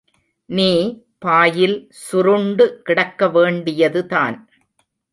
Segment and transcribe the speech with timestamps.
[0.49, 0.69] நீ
[1.19, 4.37] பாயில் சுருண்டு கிடக்க வேண்டியதுதான்.